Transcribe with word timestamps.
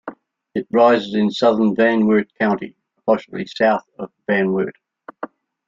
It 0.55 0.65
rises 0.71 1.13
in 1.13 1.29
southern 1.29 1.75
Van 1.75 2.07
Wert 2.07 2.31
County, 2.39 2.75
approximately 2.97 3.45
south 3.45 3.83
of 3.99 4.11
Van 4.27 4.51
Wert. 4.51 4.75